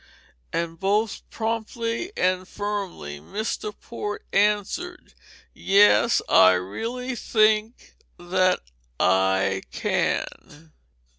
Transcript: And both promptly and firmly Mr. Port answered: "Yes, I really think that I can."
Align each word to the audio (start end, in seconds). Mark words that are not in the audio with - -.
And 0.51 0.79
both 0.79 1.21
promptly 1.29 2.11
and 2.17 2.47
firmly 2.47 3.19
Mr. 3.19 3.71
Port 3.81 4.25
answered: 4.33 5.13
"Yes, 5.53 6.23
I 6.27 6.53
really 6.53 7.13
think 7.15 7.93
that 8.17 8.61
I 8.99 9.61
can." 9.69 10.71